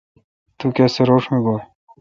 [0.57, 1.57] تو کس تھ روݭ گویہ۔